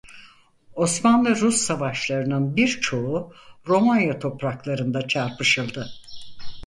[0.75, 3.33] Osmanlı-Rus Savaşları'nın birçoğu
[3.67, 5.89] Romanya topraklarında çarpışıldı.